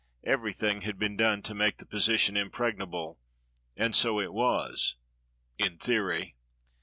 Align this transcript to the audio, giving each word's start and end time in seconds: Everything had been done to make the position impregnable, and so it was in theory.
Everything 0.23 0.81
had 0.81 0.97
been 0.97 1.15
done 1.15 1.43
to 1.43 1.53
make 1.53 1.77
the 1.77 1.85
position 1.85 2.35
impregnable, 2.35 3.19
and 3.77 3.95
so 3.95 4.19
it 4.19 4.33
was 4.33 4.95
in 5.59 5.77
theory. 5.77 6.35